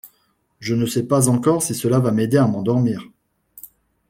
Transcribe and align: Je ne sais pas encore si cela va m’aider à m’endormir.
Je 0.59 0.73
ne 0.73 0.87
sais 0.87 1.03
pas 1.05 1.29
encore 1.29 1.61
si 1.61 1.75
cela 1.75 1.99
va 1.99 2.09
m’aider 2.11 2.37
à 2.37 2.47
m’endormir. 2.47 3.03